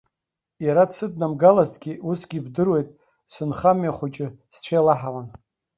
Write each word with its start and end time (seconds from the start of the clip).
Иара 0.65 0.83
дсыднамгалазҭгьы, 0.89 1.93
усгьы 2.09 2.37
ибдыруеит, 2.39 2.89
сынхамҩа 3.33 3.91
хәыҷы 3.97 4.27
сцәеилаҳауан. 4.55 5.27